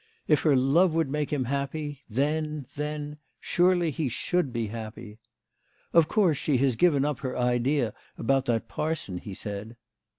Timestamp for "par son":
8.67-9.19